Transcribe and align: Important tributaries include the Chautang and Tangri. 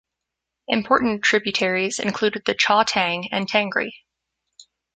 Important 0.67 1.21
tributaries 1.21 1.99
include 1.99 2.41
the 2.47 2.55
Chautang 2.55 3.27
and 3.31 3.47
Tangri. 3.47 3.91